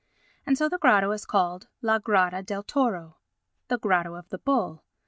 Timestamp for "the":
0.67-0.79, 3.67-3.77, 4.29-4.39